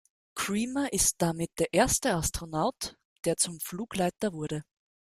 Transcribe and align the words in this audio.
Creamer 0.33 0.91
ist 0.91 1.17
damit 1.19 1.51
der 1.59 1.73
erste 1.75 2.15
Astronaut, 2.15 2.95
der 3.25 3.37
zum 3.37 3.59
Flugleiter 3.59 4.33
wurde. 4.33 4.63